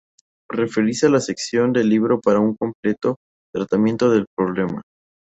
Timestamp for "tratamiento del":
3.53-4.25